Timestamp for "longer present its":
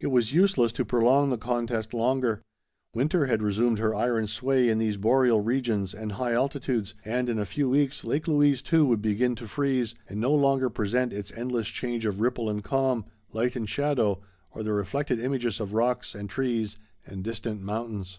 10.34-11.30